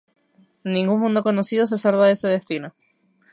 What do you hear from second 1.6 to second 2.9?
se salva de ese destino.